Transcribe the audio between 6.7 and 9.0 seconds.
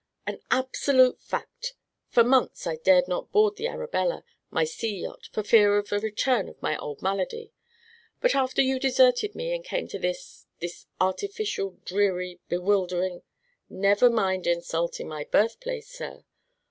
old malady; but after you